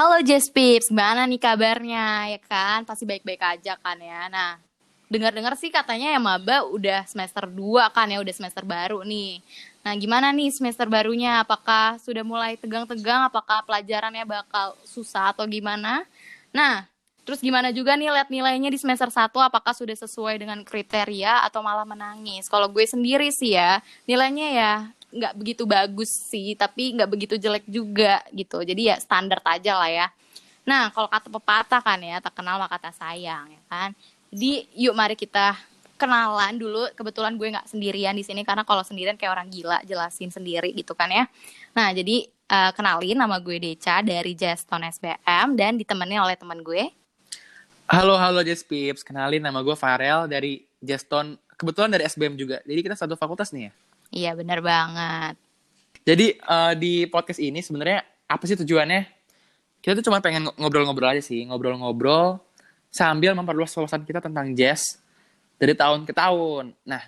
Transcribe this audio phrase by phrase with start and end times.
[0.00, 2.88] Halo Jazz Pips, gimana nih kabarnya ya kan?
[2.88, 4.32] Pasti baik-baik aja kan ya.
[4.32, 4.56] Nah,
[5.12, 9.44] dengar-dengar sih katanya ya maba udah semester 2 kan ya, udah semester baru nih.
[9.84, 11.44] Nah, gimana nih semester barunya?
[11.44, 13.28] Apakah sudah mulai tegang-tegang?
[13.28, 16.08] Apakah pelajarannya bakal susah atau gimana?
[16.48, 16.88] Nah,
[17.28, 21.60] terus gimana juga nih lihat nilainya di semester 1 apakah sudah sesuai dengan kriteria atau
[21.60, 22.48] malah menangis?
[22.48, 24.72] Kalau gue sendiri sih ya, nilainya ya
[25.10, 28.62] nggak begitu bagus sih tapi nggak begitu jelek juga gitu.
[28.62, 30.06] Jadi ya standar aja lah ya.
[30.62, 33.90] Nah kalau kata pepatah kan ya tak kenal maka kata sayang ya kan?
[34.30, 35.58] Jadi yuk mari kita
[35.98, 36.86] kenalan dulu.
[36.94, 40.94] Kebetulan gue nggak sendirian di sini karena kalau sendirian kayak orang gila jelasin sendiri gitu
[40.94, 41.26] kan ya.
[41.74, 46.86] Nah jadi uh, kenalin nama gue Deca dari Jeston SBM dan ditemani oleh teman gue.
[47.90, 49.02] Halo halo Jess Pips.
[49.02, 52.62] Kenalin nama gue Farel dari Jeston kebetulan dari SBM juga.
[52.62, 53.72] Jadi kita satu fakultas nih ya
[54.10, 55.38] Iya benar banget.
[56.02, 59.06] Jadi uh, di podcast ini sebenarnya apa sih tujuannya?
[59.80, 62.42] Kita tuh cuma pengen ngobrol-ngobrol aja sih, ngobrol-ngobrol
[62.90, 64.98] sambil memperluas wawasan kita tentang jazz
[65.56, 66.74] dari tahun ke tahun.
[66.84, 67.00] Nah,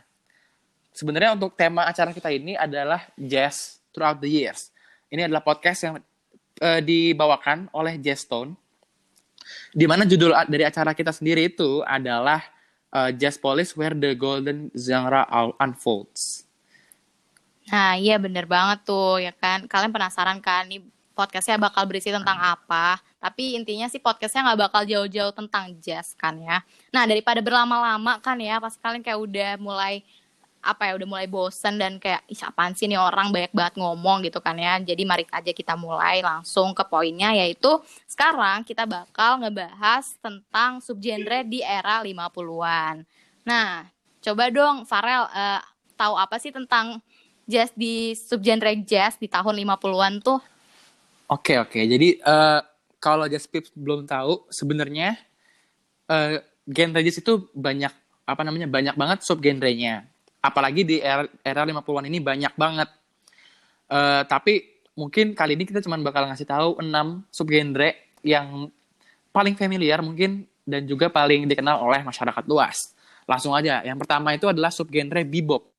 [0.95, 4.73] sebenarnya untuk tema acara kita ini adalah jazz throughout the years.
[5.13, 5.95] Ini adalah podcast yang
[6.63, 8.57] uh, dibawakan oleh Jazz Stone,
[9.75, 12.41] di mana judul dari acara kita sendiri itu adalah
[12.95, 15.29] uh, Jazz Police Where the Golden Genre
[15.61, 16.42] Unfolds.
[17.71, 19.69] Nah, iya bener banget tuh ya kan.
[19.71, 20.83] Kalian penasaran kan nih
[21.13, 22.99] podcastnya bakal berisi tentang apa?
[23.23, 26.65] Tapi intinya sih podcastnya nggak bakal jauh-jauh tentang jazz kan ya.
[26.91, 30.03] Nah daripada berlama-lama kan ya, pas kalian kayak udah mulai
[30.63, 34.23] apa ya udah mulai bosen dan kayak Ih, apaan sih nih orang banyak banget ngomong
[34.27, 34.79] gitu kan ya.
[34.79, 41.43] Jadi mari aja kita mulai langsung ke poinnya yaitu sekarang kita bakal ngebahas tentang subgenre
[41.47, 43.03] di era 50-an.
[43.43, 43.91] Nah,
[44.23, 45.61] coba dong Farel uh,
[45.99, 47.03] tahu apa sih tentang
[47.47, 50.41] jazz di subgenre jazz di tahun 50-an tuh?
[51.33, 51.81] Oke, oke.
[51.81, 52.61] Jadi uh,
[53.03, 55.17] kalau jazz pips belum tahu sebenarnya
[56.11, 56.39] uh,
[56.69, 57.93] genre jazz itu banyak
[58.23, 58.69] apa namanya?
[58.69, 60.07] banyak banget subgenrenya.
[60.43, 62.89] Apalagi di era, era 50-an ini banyak banget.
[63.93, 66.89] Uh, tapi mungkin kali ini kita cuma bakal ngasih tahu 6
[67.33, 68.69] subgenre yang
[69.33, 72.95] paling familiar mungkin dan juga paling dikenal oleh masyarakat luas.
[73.27, 73.83] Langsung aja.
[73.83, 75.72] Yang pertama itu adalah subgenre bebop.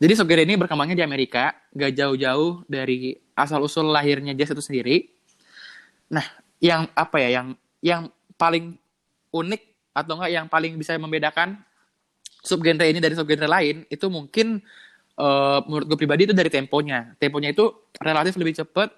[0.00, 5.12] Jadi subgenre ini berkembangnya di Amerika, gak jauh-jauh dari asal-usul lahirnya jazz itu sendiri.
[6.08, 6.24] Nah,
[6.56, 7.48] yang apa ya, yang
[7.84, 8.02] yang
[8.40, 8.80] paling
[9.28, 9.62] unik
[9.92, 11.60] atau enggak yang paling bisa membedakan
[12.40, 14.64] subgenre ini dari subgenre lain itu mungkin
[15.20, 17.12] uh, menurut gue pribadi itu dari temponya.
[17.20, 17.68] Temponya itu
[18.00, 18.88] relatif lebih cepat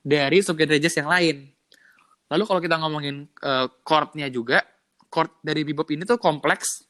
[0.00, 1.52] dari subgenre jazz yang lain.
[2.32, 4.64] Lalu kalau kita ngomongin uh, chordnya juga,
[5.12, 6.88] chord dari bebop ini tuh kompleks,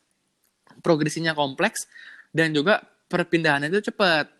[0.84, 1.90] progresinya kompleks,
[2.30, 2.78] dan juga
[3.10, 4.30] perpindahannya itu cepat.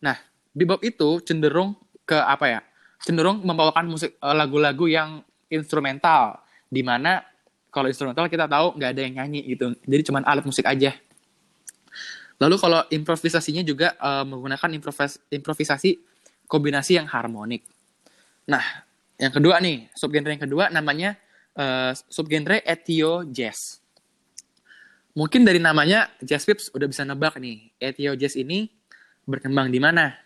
[0.00, 0.16] Nah,
[0.56, 1.76] bebop itu cenderung
[2.08, 2.60] ke apa ya?
[3.04, 5.20] Cenderung membawakan musik eh, lagu-lagu yang
[5.52, 6.40] instrumental,
[6.72, 7.20] di mana
[7.68, 10.96] kalau instrumental kita tahu nggak ada yang nyanyi gitu, jadi cuma alat musik aja.
[12.40, 16.00] Lalu kalau improvisasinya juga uh, menggunakan improvis improvisasi
[16.50, 17.62] kombinasi yang harmonik.
[18.50, 18.82] Nah,
[19.20, 21.14] yang kedua nih, subgenre yang kedua namanya
[21.54, 23.81] uh, subgenre ethio jazz.
[25.12, 28.72] Mungkin dari namanya Jazz Pips udah bisa nebak nih, Ethio Jazz ini
[29.28, 30.16] berkembang di mana?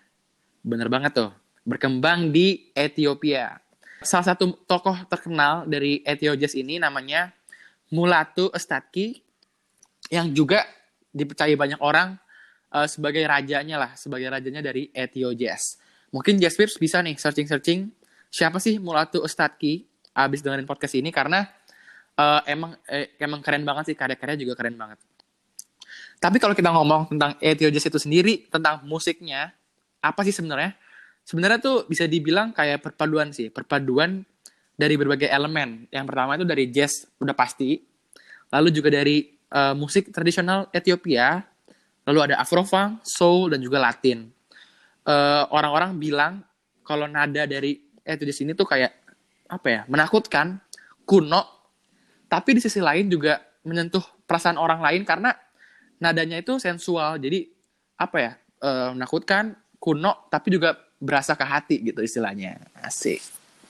[0.62, 1.30] Bener banget tuh,
[1.66, 3.58] berkembang di Ethiopia.
[4.06, 7.34] Salah satu tokoh terkenal dari Ethio Jazz ini namanya
[7.91, 9.19] Mulatu Estatki,
[10.06, 10.62] yang juga
[11.10, 12.14] dipercaya banyak orang
[12.70, 15.82] uh, sebagai rajanya lah, sebagai rajanya dari Ethio Jazz.
[16.14, 17.91] Mungkin Jazz Pips bisa nih searching-searching
[18.30, 21.44] siapa sih Mulatu Estatki abis dengerin podcast ini karena
[22.16, 24.99] uh, emang eh, emang keren banget sih karya-karya juga keren banget.
[26.16, 29.53] Tapi kalau kita ngomong tentang Jazz itu sendiri, tentang musiknya,
[30.00, 30.72] apa sih sebenarnya?
[31.27, 34.25] Sebenarnya tuh bisa dibilang kayak perpaduan sih, perpaduan
[34.77, 35.84] dari berbagai elemen.
[35.93, 37.82] Yang pertama itu dari jazz, udah pasti.
[38.53, 41.42] Lalu juga dari uh, musik tradisional Ethiopia,
[42.07, 44.30] lalu ada Afrofunk, soul, dan juga Latin.
[45.07, 46.42] eh, orang-orang bilang
[46.83, 48.95] kalau nada dari Ethio Jazz ini tuh kayak
[49.51, 50.62] apa ya, menakutkan,
[51.03, 51.55] kuno,
[52.26, 55.34] tapi di sisi lain juga menyentuh perasaan orang lain karena
[55.98, 57.46] nadanya itu sensual jadi
[57.96, 63.20] apa ya e, menakutkan kuno tapi juga berasa ke hati gitu istilahnya asik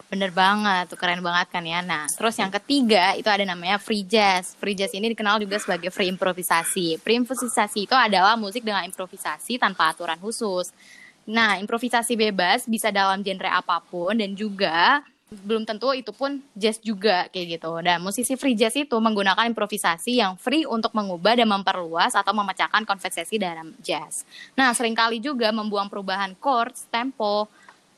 [0.07, 1.83] Bener banget, tuh keren banget kan ya.
[1.83, 4.55] Nah, terus yang ketiga itu ada namanya free jazz.
[4.55, 6.95] Free jazz ini dikenal juga sebagai free improvisasi.
[7.03, 10.71] Free improvisasi itu adalah musik dengan improvisasi tanpa aturan khusus.
[11.27, 16.79] Nah, improvisasi bebas bisa dalam genre apa pun dan juga belum tentu itu pun jazz
[16.79, 17.73] juga kayak gitu.
[17.83, 22.87] Dan musisi free jazz itu menggunakan improvisasi yang free untuk mengubah dan memperluas atau memecahkan
[22.87, 24.23] konversasi dalam jazz.
[24.55, 27.51] Nah, sering kali juga membuang perubahan chords, tempo,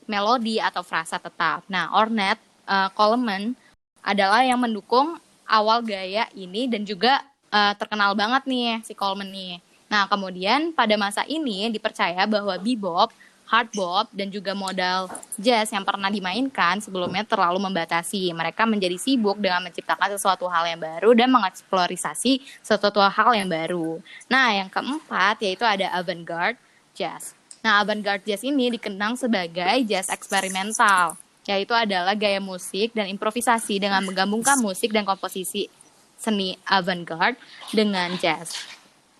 [0.09, 1.61] melodi atau frasa tetap.
[1.69, 3.53] Nah, Ornette uh, Coleman
[4.01, 7.21] adalah yang mendukung awal gaya ini dan juga
[7.53, 9.61] uh, terkenal banget nih si Coleman nih.
[9.89, 13.13] Nah, kemudian pada masa ini dipercaya bahwa bebop,
[13.49, 15.09] hard bop, dan juga modal
[15.41, 18.29] jazz yang pernah dimainkan sebelumnya terlalu membatasi.
[18.29, 23.97] Mereka menjadi sibuk dengan menciptakan sesuatu hal yang baru dan mengeksplorasi sesuatu hal yang baru.
[24.29, 26.61] Nah, yang keempat yaitu ada avant-garde
[26.93, 27.33] jazz.
[27.65, 31.17] Nah, avant-garde jazz ini dikenang sebagai jazz eksperimental,
[31.49, 35.73] yaitu adalah gaya musik dan improvisasi dengan menggabungkan musik dan komposisi
[36.21, 37.35] seni avant-garde
[37.73, 38.53] dengan jazz.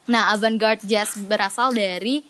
[0.05, 2.21] Nah, avant-garde jazz berasal dari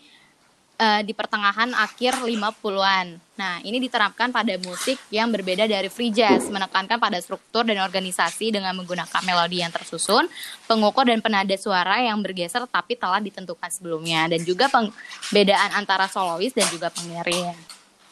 [0.79, 3.19] uh, di pertengahan akhir 50-an.
[3.35, 8.55] Nah, ini diterapkan pada musik yang berbeda dari free jazz, menekankan pada struktur dan organisasi
[8.55, 10.27] dengan menggunakan melodi yang tersusun,
[10.65, 16.51] pengukur dan penada suara yang bergeser tapi telah ditentukan sebelumnya, dan juga perbedaan antara solois
[16.55, 17.55] dan juga pengiring.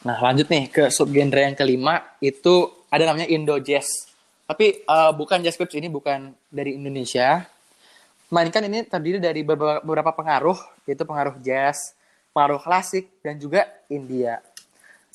[0.08, 4.08] Nah, lanjut nih ke subgenre yang kelima, itu ada namanya Indo Jazz.
[4.48, 7.44] Tapi uh, bukan jazz clubs ini bukan dari Indonesia,
[8.32, 10.56] melainkan ini terdiri dari beberapa pengaruh,
[10.88, 11.97] yaitu pengaruh jazz,
[12.38, 14.38] pengaruh klasik, dan juga India.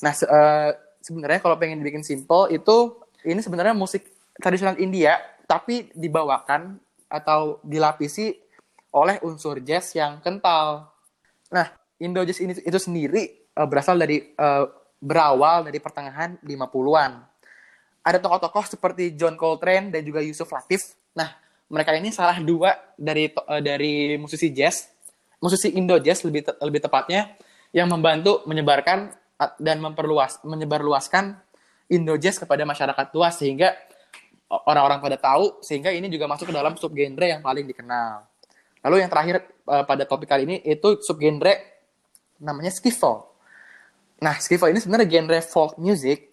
[0.03, 4.03] Nah, se uh, sebenarnya kalau pengen dibikin simple, itu ini sebenarnya musik
[4.35, 5.15] tradisional India,
[5.47, 6.75] tapi dibawakan
[7.07, 8.35] atau dilapisi
[8.91, 10.91] oleh unsur jazz yang kental.
[11.47, 11.71] Nah,
[12.03, 14.67] Indo Jazz ini itu sendiri uh, berasal dari uh,
[15.01, 17.11] berawal dari pertengahan 50-an.
[18.03, 20.93] Ada tokoh-tokoh seperti John Coltrane dan juga Yusuf Latif.
[21.15, 21.31] Nah,
[21.71, 24.92] mereka ini salah dua dari uh, dari musisi jazz,
[25.43, 27.35] musisi Indo jazz lebih te lebih tepatnya
[27.75, 29.11] yang membantu menyebarkan
[29.59, 31.35] dan memperluas menyebarluaskan
[31.91, 33.75] Indo jazz kepada masyarakat luas sehingga
[34.47, 38.23] orang-orang pada tahu sehingga ini juga masuk ke dalam subgenre yang paling dikenal.
[38.87, 39.35] Lalu yang terakhir
[39.67, 41.83] uh, pada topik kali ini itu subgenre
[42.39, 43.27] namanya skiffle.
[44.23, 46.31] Nah, skiffle ini sebenarnya genre folk music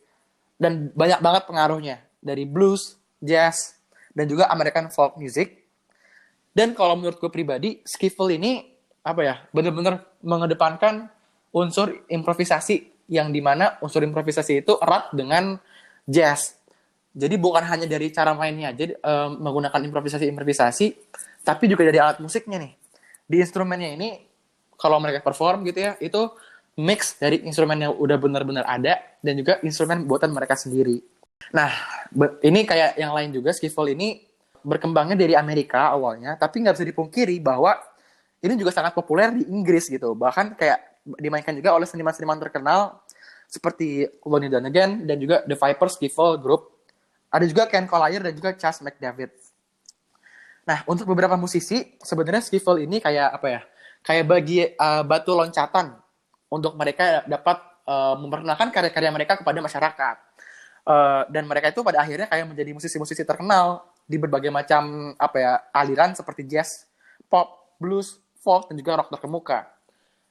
[0.59, 3.79] dan banyak banget pengaruhnya dari blues, jazz,
[4.15, 5.67] dan juga American folk music.
[6.51, 8.67] Dan kalau menurut gue pribadi, skiffle ini
[9.00, 11.08] apa ya, bener-bener mengedepankan
[11.50, 15.58] unsur improvisasi yang di mana unsur improvisasi itu erat dengan
[16.06, 16.56] jazz.
[17.11, 20.87] Jadi bukan hanya dari cara mainnya, jadi um, menggunakan improvisasi-improvisasi,
[21.43, 22.73] tapi juga dari alat musiknya nih.
[23.26, 24.14] Di instrumennya ini,
[24.79, 26.31] kalau mereka perform gitu ya, itu
[26.79, 31.02] mix dari instrumen yang udah benar-benar ada dan juga instrumen buatan mereka sendiri.
[31.50, 31.75] Nah,
[32.47, 34.23] ini kayak yang lain juga, skiffle ini
[34.62, 37.75] berkembangnya dari Amerika awalnya, tapi nggak bisa dipungkiri bahwa
[38.41, 40.17] ini juga sangat populer di Inggris gitu.
[40.17, 43.01] Bahkan kayak dimainkan juga oleh seniman-seniman terkenal
[43.51, 46.73] seperti Lonnie Donegan dan juga The Vipers Skiffle Group.
[47.31, 49.31] Ada juga Ken Collier dan juga Chas McDavid.
[50.67, 53.61] Nah, untuk beberapa musisi, sebenarnya skiffle ini kayak apa ya?
[54.01, 55.99] Kayak bagi uh, batu loncatan
[56.51, 60.17] untuk mereka dapat uh, memperkenalkan karya-karya mereka kepada masyarakat
[60.87, 65.53] uh, dan mereka itu pada akhirnya kayak menjadi musisi-musisi terkenal di berbagai macam apa ya
[65.71, 66.89] aliran seperti jazz,
[67.31, 69.69] pop, blues, folk dan juga rock terkemuka.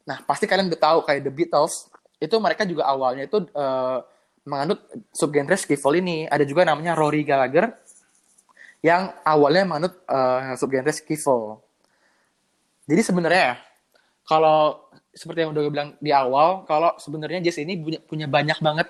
[0.09, 1.87] Nah pasti kalian udah tahu kayak The Beatles
[2.19, 4.03] itu mereka juga awalnya itu uh,
[4.43, 4.83] menganut
[5.13, 6.25] subgenre skiffle ini.
[6.27, 7.71] Ada juga namanya Rory Gallagher
[8.83, 11.61] yang awalnya menganut uh, subgenre skiffle.
[12.89, 13.55] Jadi sebenarnya ya,
[14.25, 18.57] kalau seperti yang udah gue bilang di awal, kalau sebenarnya jazz ini punya, punya banyak
[18.57, 18.87] banget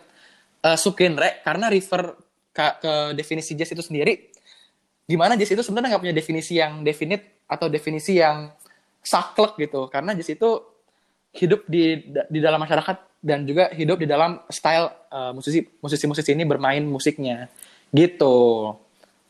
[0.64, 2.16] uh, subgenre karena refer
[2.56, 4.32] ke, ke definisi jazz itu sendiri
[5.10, 8.54] gimana jazz itu sebenarnya nggak punya definisi yang definite atau definisi yang
[9.04, 10.62] saklek gitu karena jazz itu
[11.36, 16.32] hidup di di dalam masyarakat dan juga hidup di dalam style uh, musisi musisi musisi
[16.32, 17.52] ini bermain musiknya
[17.92, 18.74] gitu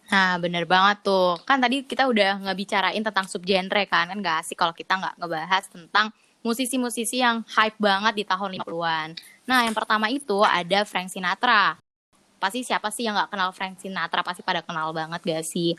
[0.10, 1.38] Nah, bener banget tuh.
[1.46, 5.64] Kan tadi kita udah ngebicarain tentang subgenre kan, kan gak asik kalau kita nggak ngebahas
[5.70, 6.10] tentang
[6.42, 9.10] musisi-musisi yang hype banget di tahun 50-an.
[9.46, 11.78] Nah, yang pertama itu ada Frank Sinatra.
[12.42, 14.26] Pasti siapa sih yang nggak kenal Frank Sinatra?
[14.26, 15.78] Pasti pada kenal banget gak sih?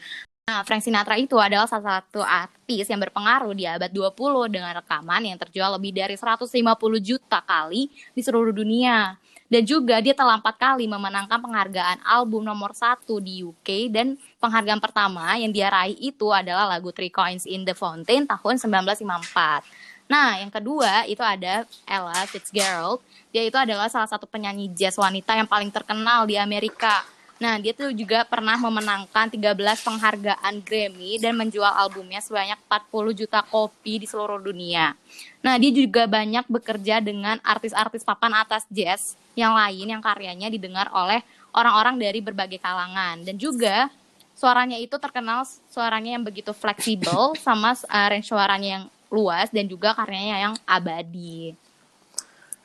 [0.51, 5.23] Nah, Frank Sinatra itu adalah salah satu artis yang berpengaruh di abad 20 dengan rekaman
[5.23, 6.51] yang terjual lebih dari 150
[6.99, 9.15] juta kali di seluruh dunia.
[9.47, 14.83] Dan juga dia telah empat kali memenangkan penghargaan album nomor satu di UK dan penghargaan
[14.83, 20.11] pertama yang dia raih itu adalah lagu Three Coins in the Fountain tahun 1954.
[20.11, 22.99] Nah, yang kedua itu ada Ella Fitzgerald.
[23.31, 27.07] Dia itu adalah salah satu penyanyi jazz wanita yang paling terkenal di Amerika.
[27.41, 33.41] Nah, dia tuh juga pernah memenangkan 13 penghargaan Grammy dan menjual albumnya sebanyak 40 juta
[33.49, 34.93] kopi di seluruh dunia.
[35.41, 40.93] Nah, dia juga banyak bekerja dengan artis-artis papan atas jazz yang lain yang karyanya didengar
[40.93, 41.25] oleh
[41.57, 43.25] orang-orang dari berbagai kalangan.
[43.25, 43.89] Dan juga
[44.37, 49.97] suaranya itu terkenal suaranya yang begitu fleksibel sama uh, range suaranya yang luas dan juga
[49.97, 51.57] karyanya yang abadi.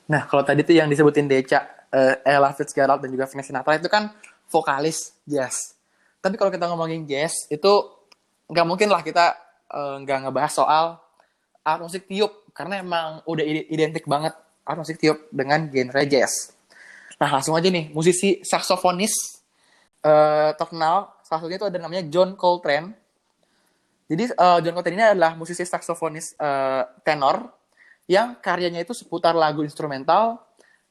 [0.04, 1.64] Nah, kalau tadi tuh yang disebutin Deca,
[1.96, 4.12] uh, Ella Fitzgerald dan juga Frank Sinatra itu kan
[4.50, 5.76] vokalis jazz.
[6.22, 7.72] Tapi kalau kita ngomongin jazz itu
[8.50, 9.38] nggak mungkin lah kita
[9.70, 10.86] uh, nggak ngebahas soal
[11.66, 14.34] alat musik tiup karena emang udah identik banget
[14.66, 16.54] alat musik tiup dengan genre jazz.
[17.18, 19.42] Nah langsung aja nih musisi saksofonis
[20.06, 22.94] uh, terkenal salah satunya itu ada namanya John Coltrane.
[24.06, 27.50] Jadi uh, John Coltrane ini adalah musisi saksofonis uh, tenor
[28.06, 30.38] yang karyanya itu seputar lagu instrumental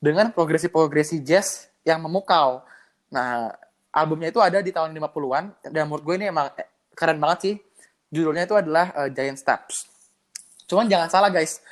[0.03, 2.67] dengan progresi-progresi jazz yang memukau.
[3.15, 3.55] Nah,
[3.95, 6.51] albumnya itu ada di tahun 50-an dan menurut gue ini emang
[6.99, 7.55] keren banget sih.
[8.11, 9.87] Judulnya itu adalah uh, Giant Steps.
[10.67, 11.63] Cuman jangan salah guys,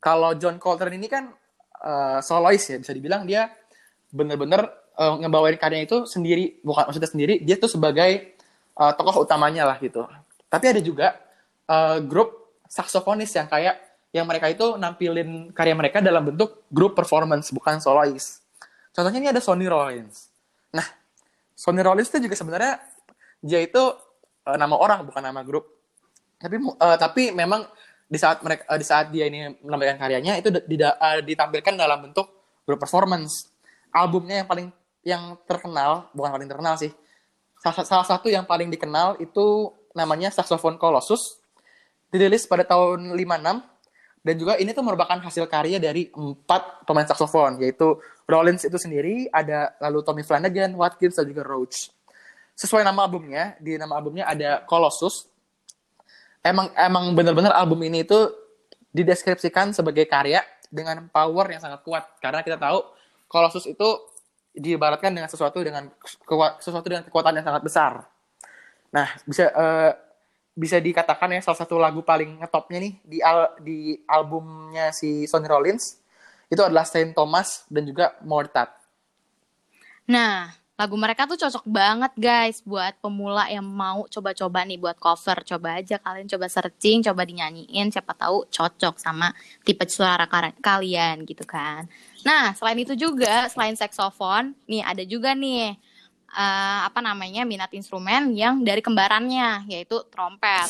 [0.00, 1.28] kalau John Coltrane ini kan
[1.84, 3.52] uh, solois ya, bisa dibilang dia
[4.08, 4.64] bener-bener
[4.96, 8.36] uh, ngebawain karyanya itu sendiri, bukan maksudnya sendiri, dia tuh sebagai
[8.80, 10.08] uh, tokoh utamanya lah gitu.
[10.48, 11.16] Tapi ada juga
[11.68, 13.76] uh, grup saksofonis yang kayak
[14.14, 18.40] yang mereka itu nampilin karya mereka dalam bentuk grup performance bukan solois.
[18.96, 20.25] Contohnya ini ada Sonny Rollins.
[20.76, 20.86] Nah,
[21.56, 22.76] Sonny Rollins itu juga sebenarnya
[23.40, 25.64] dia itu uh, nama orang bukan nama grup.
[26.36, 27.64] Tapi uh, tapi memang
[28.06, 32.28] di saat mereka uh, di saat dia ini menampilkan karyanya itu uh, ditampilkan dalam bentuk
[32.68, 33.48] grup performance.
[33.96, 34.68] Albumnya yang paling
[35.06, 36.92] yang terkenal, bukan paling terkenal sih.
[37.64, 41.40] Salah, salah satu yang paling dikenal itu namanya Saxophone Colossus.
[42.12, 43.76] Dirilis pada tahun 56
[44.26, 47.94] dan juga ini tuh merupakan hasil karya dari empat pemain saksofon, yaitu
[48.26, 51.94] Rollins itu sendiri, ada lalu Tommy Flanagan, Watkins, dan juga Roach.
[52.58, 55.30] Sesuai nama albumnya, di nama albumnya ada Colossus.
[56.42, 58.18] Emang emang benar-benar album ini itu
[58.90, 62.02] dideskripsikan sebagai karya dengan power yang sangat kuat.
[62.18, 62.82] Karena kita tahu
[63.30, 63.86] Colossus itu
[64.56, 65.86] diibaratkan dengan sesuatu dengan
[66.58, 67.92] sesuatu dengan kekuatan yang sangat besar.
[68.90, 69.92] Nah, bisa uh,
[70.56, 75.44] bisa dikatakan ya salah satu lagu paling ngetopnya nih di al di albumnya si Sonny
[75.44, 76.00] Rollins
[76.46, 78.70] itu adalah Saint Thomas dan juga Mortat.
[80.06, 85.42] Nah, lagu mereka tuh cocok banget guys buat pemula yang mau coba-coba nih buat cover.
[85.42, 89.34] Coba aja kalian coba searching, coba dinyanyiin, siapa tahu cocok sama
[89.66, 90.28] tipe suara
[90.62, 91.90] kalian gitu kan.
[92.22, 95.74] Nah, selain itu juga, selain saxophone, nih ada juga nih
[96.36, 100.68] uh, apa namanya minat instrumen yang dari kembarannya yaitu trompet.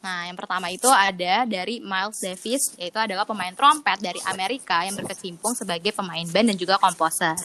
[0.00, 4.96] Nah, yang pertama itu ada dari Miles Davis, yaitu adalah pemain trompet dari Amerika yang
[4.96, 7.36] berkecimpung sebagai pemain band dan juga komposer.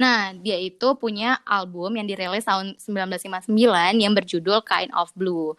[0.00, 3.52] Nah, dia itu punya album yang dirilis tahun 1959
[4.00, 5.52] yang berjudul Kind of Blue.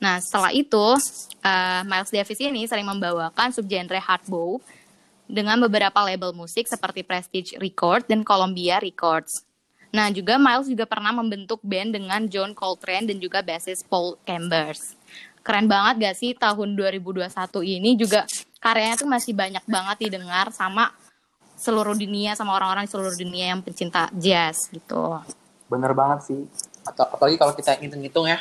[0.00, 0.96] Nah, setelah itu,
[1.44, 4.64] uh, Miles Davis ini sering membawakan subgenre hardbop
[5.28, 9.44] dengan beberapa label musik seperti Prestige Records dan Columbia Records.
[9.92, 14.99] Nah, juga Miles juga pernah membentuk band dengan John Coltrane dan juga bassist Paul Chambers.
[15.40, 17.26] Keren banget gak sih tahun 2021
[17.64, 18.28] ini juga
[18.60, 20.92] karyanya tuh masih banyak banget didengar sama
[21.56, 25.20] seluruh dunia sama orang-orang di seluruh dunia yang pencinta jazz gitu.
[25.68, 26.40] Bener banget sih.
[26.84, 28.40] Atau apalagi kalau kita hitung-hitung ya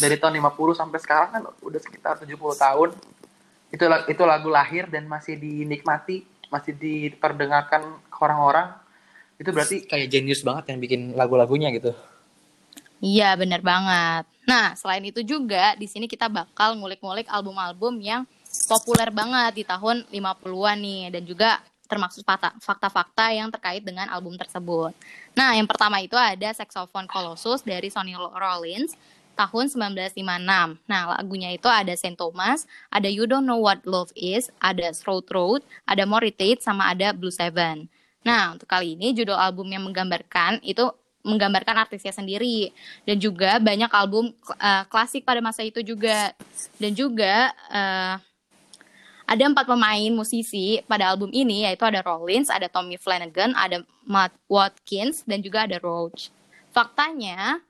[0.00, 2.90] dari tahun 50 sampai sekarang kan udah sekitar 70 tahun.
[3.72, 8.82] Itu itu lagu lahir dan masih dinikmati, masih diperdengarkan ke orang-orang
[9.40, 11.90] itu berarti kayak genius banget yang bikin lagu-lagunya gitu.
[13.02, 14.22] Iya, bener banget.
[14.42, 18.22] Nah, selain itu juga di sini kita bakal ngulik-ngulik album-album yang
[18.66, 21.50] populer banget di tahun 50-an nih dan juga
[21.86, 22.24] termasuk
[22.64, 24.96] fakta-fakta yang terkait dengan album tersebut.
[25.36, 28.96] Nah, yang pertama itu ada Saxophone Colossus dari Sonny Rollins
[29.36, 30.80] tahun 1956.
[30.88, 35.28] Nah, lagunya itu ada Saint Thomas, ada You Don't Know What Love Is, ada Throat
[35.32, 37.88] Road, ada More sama ada Blue Seven.
[38.24, 40.88] Nah, untuk kali ini judul album yang menggambarkan itu
[41.22, 42.70] menggambarkan artisnya sendiri.
[43.06, 46.34] Dan juga banyak album uh, klasik pada masa itu juga.
[46.78, 48.14] Dan juga uh,
[49.26, 54.34] ada empat pemain musisi pada album ini yaitu ada Rollins, ada Tommy Flanagan, ada Matt
[54.50, 56.28] Watkins dan juga ada Roach.
[56.74, 57.62] Faktanya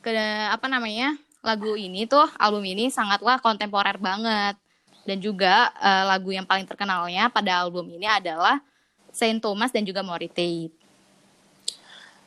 [0.00, 0.10] ke
[0.48, 4.56] apa namanya lagu ini tuh album ini sangatlah kontemporer banget.
[5.02, 8.62] Dan juga uh, lagu yang paling terkenalnya pada album ini adalah
[9.10, 10.30] Saint Thomas dan juga Maury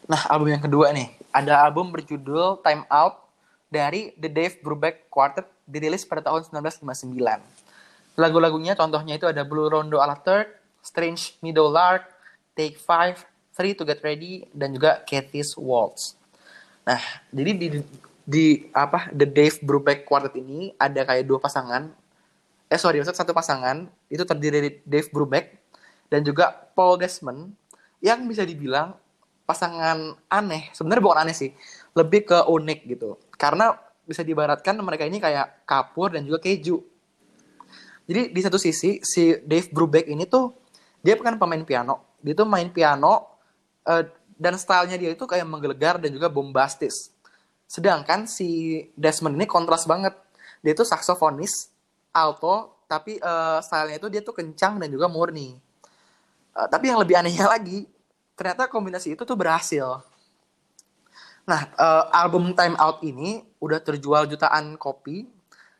[0.05, 3.25] Nah, album yang kedua nih, ada album berjudul Time Out
[3.73, 7.17] dari The Dave Brubeck Quartet dirilis pada tahun 1959.
[8.13, 10.45] Lagu-lagunya contohnya itu ada Blue Rondo a la Third,
[10.85, 12.05] Strange Meadow Lark,
[12.53, 13.25] Take Five,
[13.57, 16.13] Three to Get Ready, dan juga Kathy's Waltz.
[16.85, 17.01] Nah,
[17.33, 17.67] jadi di,
[18.21, 18.45] di
[18.77, 21.89] apa The Dave Brubeck Quartet ini ada kayak dua pasangan.
[22.69, 25.57] Eh sorry, maksud satu pasangan itu terdiri dari Dave Brubeck
[26.13, 27.57] dan juga Paul Desmond
[28.05, 28.93] yang bisa dibilang
[29.45, 31.53] pasangan aneh sebenarnya bukan aneh sih
[31.93, 36.81] lebih ke unik gitu karena bisa dibaratkan mereka ini kayak kapur dan juga keju
[38.05, 40.53] jadi di satu sisi si Dave Brubeck ini tuh
[41.05, 43.37] dia bukan pemain piano dia tuh main piano
[43.85, 44.03] uh,
[44.35, 47.13] dan stylenya dia itu kayak menggelegar dan juga bombastis.
[47.65, 50.13] Sedangkan si Desmond ini kontras banget.
[50.61, 51.71] Dia itu saksofonis,
[52.11, 55.55] alto, tapi uh, stylenya itu dia tuh kencang dan juga murni.
[56.51, 57.87] Uh, tapi yang lebih anehnya lagi,
[58.35, 60.03] ternyata kombinasi itu tuh berhasil.
[61.45, 65.25] Nah, uh, album Time Out ini udah terjual jutaan kopi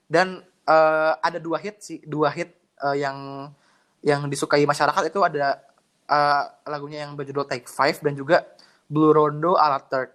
[0.08, 3.50] dan uh, ada dua hit sih, dua hit uh, yang
[4.06, 5.60] yang disukai masyarakat itu ada
[6.06, 8.46] uh, lagunya yang berjudul Take Five dan juga
[8.86, 10.14] Blue Rondo ala Third.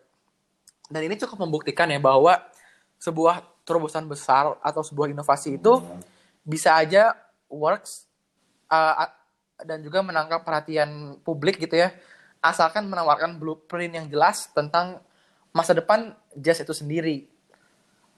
[0.90, 2.38] Dan ini cukup membuktikan ya bahwa
[2.98, 5.82] sebuah terobosan besar atau sebuah inovasi itu
[6.46, 7.14] bisa aja
[7.50, 8.06] works
[8.70, 9.06] uh,
[9.62, 11.94] dan juga menangkap perhatian publik gitu ya
[12.40, 15.00] asalkan menawarkan blueprint yang jelas tentang
[15.52, 17.28] masa depan jazz itu sendiri.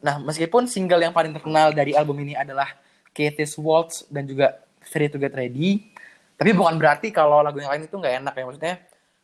[0.03, 2.67] Nah, meskipun single yang paling terkenal dari album ini adalah
[3.15, 5.93] Katie's Waltz dan juga Free to Get Ready,
[6.43, 8.75] tapi bukan berarti kalau lagu yang lain itu nggak enak ya maksudnya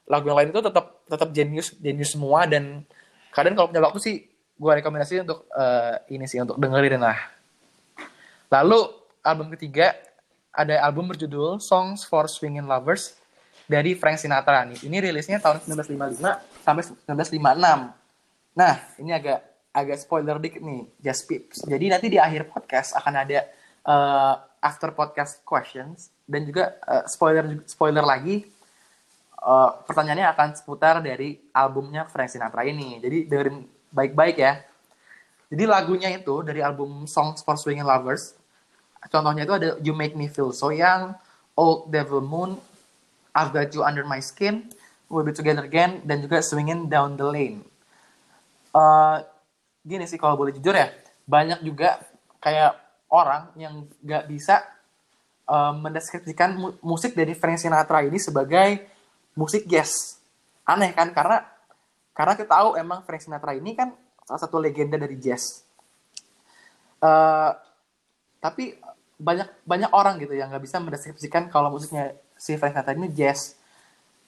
[0.07, 2.87] lagu yang lain itu tetap tetap genius genius semua dan
[3.35, 4.17] kadang kalau punya waktu sih
[4.55, 7.19] gue rekomendasi untuk uh, ini sih untuk dengerin lah.
[8.55, 8.87] Lalu
[9.27, 9.99] album ketiga
[10.55, 13.19] ada album berjudul Songs for Swinging Lovers
[13.69, 14.81] dari Frank Sinatra nih.
[14.89, 17.93] Ini rilisnya tahun 1955 sampai 1956.
[18.57, 19.39] Nah, ini agak
[19.71, 21.63] agak spoiler dikit nih, just pips.
[21.69, 23.45] Jadi nanti di akhir podcast akan ada
[23.85, 28.49] uh, after podcast questions dan juga uh, spoiler spoiler lagi
[29.45, 32.99] uh, pertanyaannya akan seputar dari albumnya Frank Sinatra ini.
[32.99, 34.65] Jadi dengerin baik-baik ya.
[35.49, 38.37] Jadi lagunya itu dari album Songs for Swinging Lovers.
[39.09, 41.15] Contohnya itu ada You Make Me Feel So Young,
[41.55, 42.59] Old Devil Moon,
[43.39, 44.67] I've Got You Under My Skin,
[45.07, 47.63] We'll Be Together Again, dan juga Swinging Down the Lane.
[48.75, 49.23] Uh,
[49.87, 50.91] gini sih kalau boleh jujur ya,
[51.25, 52.03] banyak juga
[52.43, 52.75] kayak
[53.09, 54.67] orang yang gak bisa
[55.49, 58.85] uh, mendeskripsikan mu musik dari Frank Sinatra ini sebagai
[59.39, 60.21] musik jazz.
[60.69, 61.15] Aneh kan?
[61.15, 61.41] Karena
[62.13, 63.95] karena kita tahu emang Frank Sinatra ini kan
[64.27, 65.65] salah satu legenda dari jazz.
[66.99, 67.55] Uh,
[68.43, 68.75] tapi
[69.19, 73.59] banyak banyak orang gitu yang nggak bisa mendeskripsikan kalau musiknya si Frank Sinatra ini jazz.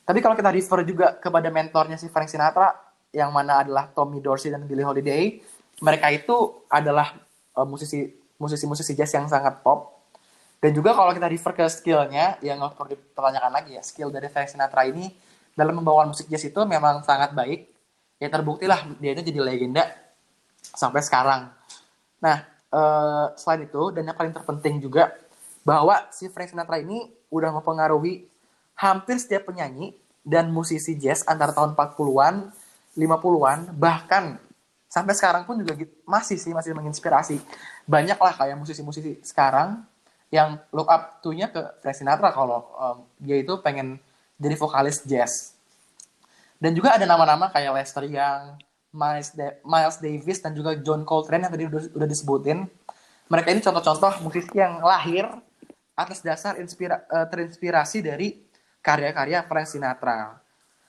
[0.03, 2.75] Tapi kalau kita refer juga kepada mentornya si Frank Sinatra,
[3.15, 5.39] yang mana adalah Tommy Dorsey dan Billie Holiday,
[5.79, 7.15] mereka itu adalah
[7.55, 10.03] uh, musisi musisi-musisi jazz yang sangat pop.
[10.61, 14.51] Dan juga kalau kita refer ke skillnya, yang perlu dipertanyakan lagi ya, skill dari Frank
[14.51, 15.09] Sinatra ini
[15.55, 17.71] dalam membawa musik jazz itu memang sangat baik.
[18.21, 19.89] Ya terbukti lah dia itu jadi legenda
[20.61, 21.49] sampai sekarang.
[22.21, 22.45] Nah,
[22.75, 25.17] uh, selain itu, dan yang paling terpenting juga,
[25.65, 28.27] bahwa si Frank Sinatra ini udah mempengaruhi
[28.77, 29.95] hampir setiap penyanyi
[30.27, 32.53] dan musisi jazz antara tahun 40-an,
[32.99, 34.37] 50-an, bahkan
[34.91, 37.39] sampai sekarang pun juga masih sih masih menginspirasi.
[37.87, 39.87] Banyak lah kayak musisi-musisi sekarang
[40.31, 43.99] yang look up to-nya ke Frank Sinatra kalau um, dia itu pengen
[44.39, 45.55] jadi vokalis jazz.
[46.61, 48.61] Dan juga ada nama-nama kayak Lester Young,
[48.93, 49.33] Miles,
[49.65, 52.69] Miles Davis dan juga John Coltrane yang tadi udah, udah disebutin.
[53.31, 55.31] Mereka ini contoh-contoh musisi yang lahir
[56.01, 58.41] atas dasar inspira uh, terinspirasi dari
[58.81, 60.41] karya-karya Frank Sinatra.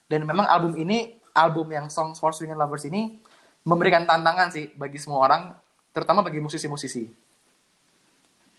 [0.08, 3.20] Dan memang album ini, album yang Songs for Swinging Lovers ini
[3.68, 5.42] memberikan tantangan sih bagi semua orang,
[5.92, 7.08] terutama bagi musisi-musisi.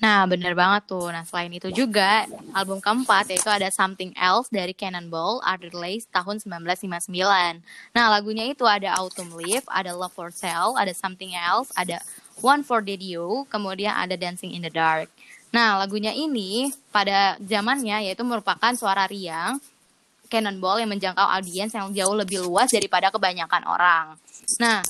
[0.03, 1.15] Nah, bener banget tuh.
[1.15, 6.43] Nah, selain itu juga, album keempat yaitu ada Something Else dari Cannonball, Art Lace tahun
[6.43, 7.07] 1959.
[7.95, 12.03] Nah, lagunya itu ada Autumn Leaf, ada Love for Sale, ada Something Else, ada
[12.43, 15.07] One for You, kemudian ada Dancing in the Dark.
[15.53, 19.61] Nah, lagunya ini pada zamannya yaitu merupakan suara riang
[20.33, 24.05] Cannonball yang menjangkau audiens yang jauh lebih luas daripada kebanyakan orang.
[24.57, 24.81] Nah,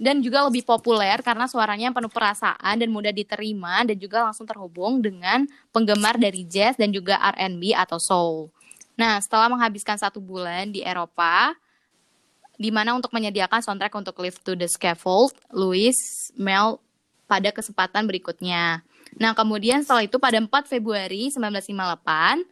[0.00, 5.04] dan juga lebih populer karena suaranya penuh perasaan dan mudah diterima dan juga langsung terhubung
[5.04, 8.48] dengan penggemar dari jazz dan juga R&B atau soul.
[8.96, 11.52] Nah, setelah menghabiskan satu bulan di Eropa,
[12.54, 15.94] di mana untuk menyediakan soundtrack untuk Live to the Scaffold, Louis
[16.38, 16.78] Mel
[17.26, 18.86] pada kesempatan berikutnya.
[19.14, 22.42] Nah, kemudian setelah itu pada 4 Februari 1958,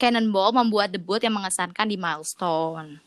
[0.00, 3.04] Cannonball membuat debut yang mengesankan di Milestone.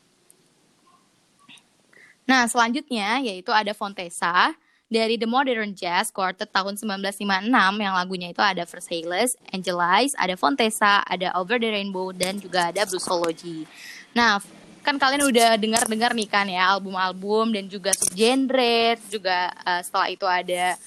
[2.23, 4.53] Nah, selanjutnya yaitu ada Fontesa
[4.87, 7.49] dari The Modern Jazz Quartet tahun 1956
[7.81, 12.85] yang lagunya itu ada Versailles, Angelize, ada Fontesa, ada Over the Rainbow, dan juga ada
[12.85, 13.65] Bluesology.
[14.13, 14.37] Nah,
[14.85, 20.27] kan kalian udah dengar-dengar nih kan ya album-album dan juga subgenre, juga uh, setelah itu
[20.29, 20.77] ada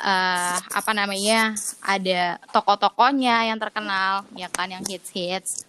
[0.00, 5.64] uh, apa namanya ada toko-tokonya yang terkenal ya kan yang hits-hits.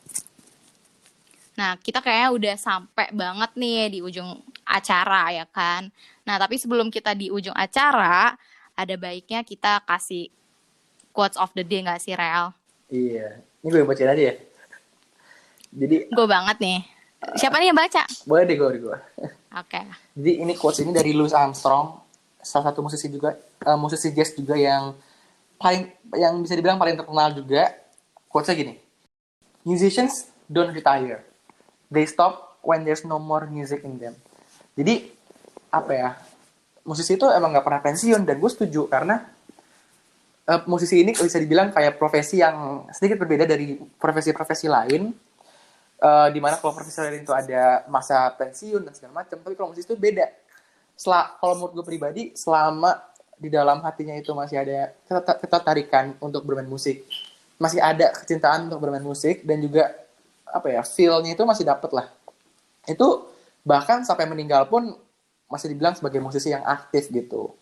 [1.55, 5.91] Nah kita kayaknya udah sampai banget nih di ujung acara ya kan.
[6.23, 8.35] Nah tapi sebelum kita di ujung acara
[8.75, 10.31] ada baiknya kita kasih
[11.11, 12.55] quotes of the day nggak sih Real?
[12.91, 14.35] Iya, ini gue bacain aja ya.
[15.71, 16.79] Jadi gue banget nih.
[17.37, 18.03] Siapa nih yang baca?
[18.27, 18.97] Boleh deh gue, gue.
[19.55, 19.79] Oke.
[20.17, 22.01] Jadi ini quotes ini dari Louis Armstrong,
[22.41, 24.95] salah satu musisi juga, uh, musisi jazz juga yang
[25.61, 27.77] paling yang bisa dibilang paling terkenal juga.
[28.31, 28.73] Quotesnya gini,
[29.67, 31.19] musicians don't retire,
[31.91, 34.15] they stop when there's no more music in them.
[34.79, 35.11] Jadi
[35.67, 36.09] apa ya,
[36.87, 39.27] musisi itu emang nggak pernah pensiun dan gue setuju karena
[40.47, 45.11] uh, musisi ini bisa dibilang kayak profesi yang sedikit berbeda dari profesi-profesi lain.
[46.01, 49.69] Uh, di mana kalau profesi lain itu ada masa pensiun dan segala macam, tapi kalau
[49.69, 50.25] musisi itu beda.
[50.97, 53.10] Setelah, kalau menurut gue pribadi, selama
[53.41, 54.93] di dalam hatinya itu masih ada
[55.41, 57.01] ketertarikan untuk bermain musik,
[57.57, 59.89] masih ada kecintaan untuk bermain musik dan juga
[60.45, 62.05] apa ya feel-nya itu masih dapet lah.
[62.85, 63.25] Itu
[63.65, 64.93] bahkan sampai meninggal pun
[65.49, 67.57] masih dibilang sebagai musisi yang aktif gitu.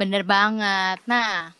[0.00, 1.04] Bener banget.
[1.04, 1.52] Nah,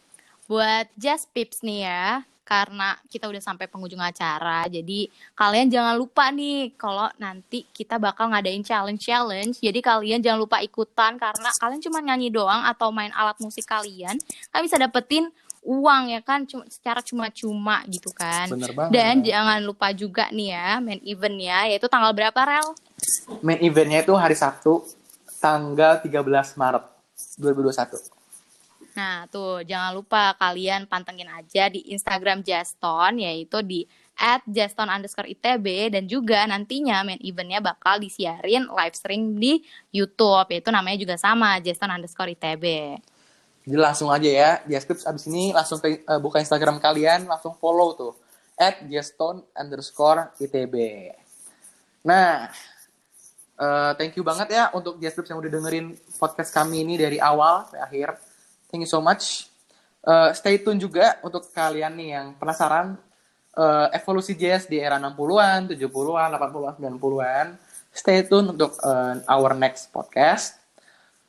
[0.49, 5.07] buat Just Pips nih ya, karena kita udah sampai penghujung acara, jadi
[5.39, 9.63] kalian jangan lupa nih kalau nanti kita bakal ngadain challenge-challenge.
[9.63, 14.19] Jadi kalian jangan lupa ikutan karena kalian cuma nyanyi doang atau main alat musik kalian,
[14.51, 15.31] kalian bisa dapetin
[15.63, 18.51] uang ya kan cuma secara cuma-cuma gitu kan.
[18.51, 18.91] Bener banget.
[18.99, 22.75] Dan jangan lupa juga nih ya main eventnya yaitu tanggal berapa Rel?
[23.47, 24.83] Main eventnya itu hari Sabtu
[25.39, 26.85] tanggal 13 Maret
[27.39, 28.20] 2021.
[29.01, 33.89] Nah tuh jangan lupa kalian pantengin aja di Instagram Juston yaitu di
[34.21, 40.53] at Juston underscore ITB dan juga nantinya main eventnya bakal disiarin live stream di YouTube
[40.53, 42.65] yaitu namanya juga sama Juston underscore ITB.
[43.65, 47.53] Jadi langsung aja ya, di deskripsi abis ini langsung ke, uh, buka Instagram kalian, langsung
[47.61, 48.13] follow tuh.
[48.57, 50.77] At geston underscore ITB.
[52.05, 52.49] Nah,
[53.57, 55.87] uh, thank you banget ya untuk deskripsi yang udah dengerin
[56.21, 58.30] podcast kami ini dari awal sampai akhir.
[58.71, 59.51] Thank you so much.
[60.01, 62.97] Uh, stay tune juga untuk kalian nih yang penasaran
[63.59, 67.47] uh, evolusi jazz di era 60-an, 70-an, 80-an, 90-an.
[67.91, 70.57] Stay tune untuk uh, our next podcast.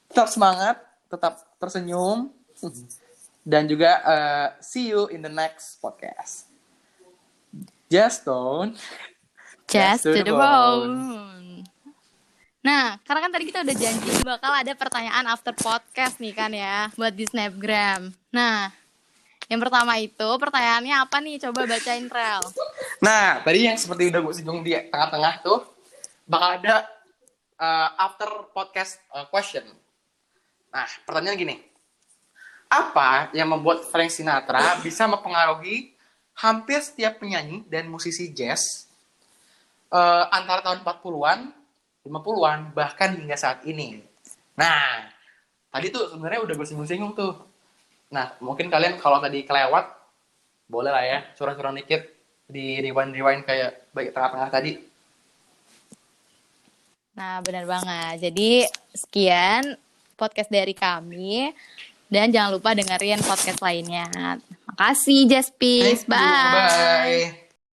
[0.08, 0.78] Tetap semangat,
[1.10, 2.30] tetap tersenyum,
[3.52, 6.46] dan juga uh, see you in the next podcast.
[7.90, 8.78] Just don't.
[9.68, 11.41] Just to the bone.
[12.62, 16.94] Nah, karena kan tadi kita udah janji bakal ada pertanyaan after podcast nih kan ya,
[16.94, 18.14] buat di Snapgram.
[18.30, 18.70] Nah,
[19.50, 21.42] yang pertama itu pertanyaannya apa nih?
[21.42, 22.40] Coba bacain Rel.
[23.02, 25.66] Nah, tadi yang seperti udah gue singgung di tengah-tengah tuh,
[26.30, 26.86] bakal ada
[27.58, 29.66] uh, after podcast uh, question.
[30.70, 31.56] Nah, pertanyaan gini.
[32.72, 35.92] Apa yang membuat Frank Sinatra bisa mempengaruhi
[36.40, 38.88] hampir setiap penyanyi dan musisi jazz
[39.92, 41.52] uh, antara tahun 40-an,
[42.06, 44.02] 50-an, bahkan hingga saat ini?
[44.58, 45.06] Nah,
[45.70, 47.34] tadi tuh sebenarnya udah gue singgung-singgung tuh.
[48.12, 49.86] Nah, mungkin kalian kalau tadi kelewat,
[50.68, 52.04] boleh lah ya, curang-curang dikit
[52.52, 54.74] di rewind-rewind kayak baik tengah-tengah tadi.
[57.16, 58.32] Nah, benar banget.
[58.32, 59.78] Jadi, sekian
[60.16, 61.54] podcast dari kami.
[62.12, 64.12] Dan jangan lupa dengerin podcast lainnya.
[64.68, 66.04] Makasih, Jaspis.
[66.04, 66.20] Bye.
[66.20, 67.51] Bye.